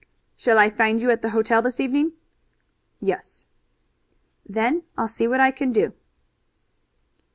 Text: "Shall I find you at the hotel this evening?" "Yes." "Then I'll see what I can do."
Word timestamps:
"Shall 0.35 0.57
I 0.57 0.71
find 0.71 0.99
you 0.99 1.11
at 1.11 1.21
the 1.21 1.29
hotel 1.29 1.61
this 1.61 1.79
evening?" 1.79 2.13
"Yes." 2.99 3.45
"Then 4.49 4.81
I'll 4.97 5.07
see 5.07 5.27
what 5.27 5.39
I 5.39 5.51
can 5.51 5.71
do." 5.71 5.93